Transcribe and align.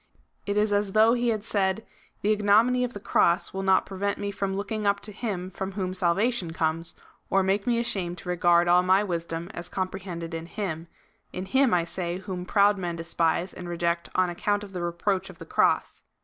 It 0.47 0.57
is 0.57 0.73
as 0.73 0.93
though 0.93 1.13
he 1.13 1.27
had 1.29 1.43
said:" 1.43 1.85
The 2.23 2.31
ignominy 2.31 2.83
of 2.83 2.93
the 2.93 2.99
cross 2.99 3.53
will 3.53 3.61
not 3.61 3.85
prevent 3.85 4.17
me 4.17 4.31
from 4.31 4.57
looking 4.57 4.87
up 4.87 4.99
to 5.01 5.13
him^ 5.13 5.53
from 5.53 5.73
whom 5.73 5.93
salvation 5.93 6.53
comes, 6.53 6.95
or 7.29 7.43
make 7.43 7.67
me 7.67 7.77
ashamed 7.77 8.17
to 8.17 8.29
regard 8.29 8.67
all 8.67 8.81
my 8.81 9.03
wisdom 9.03 9.51
as 9.53 9.69
comprehended 9.69 10.33
in 10.33 10.47
him— 10.47 10.87
in 11.33 11.45
him, 11.45 11.71
I 11.71 11.83
say, 11.83 12.17
whom 12.17 12.47
proud 12.47 12.79
men 12.79 12.95
despise 12.95 13.53
and 13.53 13.69
reject 13.69 14.09
on 14.15 14.31
account 14.31 14.63
of 14.63 14.73
the 14.73 14.81
reproach 14.81 15.29
of 15.29 15.37
the 15.37 15.45
cross." 15.45 16.01